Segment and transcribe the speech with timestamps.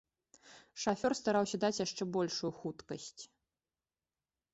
[0.83, 3.21] Шафёр стараўся даць яшчэ большую хуткасць.